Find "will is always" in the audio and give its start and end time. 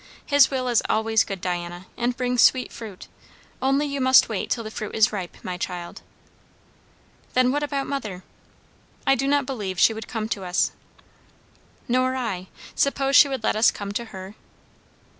0.49-1.23